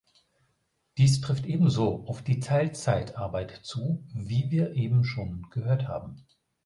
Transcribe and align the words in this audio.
Dies 0.97 1.21
trifft 1.21 1.45
ebenso 1.45 2.07
auf 2.07 2.23
die 2.23 2.39
Teilzeitarbeit 2.39 3.51
zu, 3.61 4.03
wie 4.15 4.49
wir 4.49 4.73
eben 4.73 5.03
schon 5.03 5.45
gehört 5.51 5.87
haben. 5.87 6.25